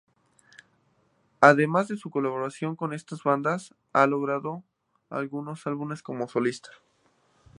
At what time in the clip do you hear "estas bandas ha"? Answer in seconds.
2.91-4.07